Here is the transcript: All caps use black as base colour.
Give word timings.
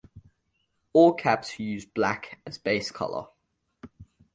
All 0.93 1.13
caps 1.13 1.59
use 1.59 1.85
black 1.85 2.41
as 2.47 2.57
base 2.57 2.89
colour. 2.89 3.27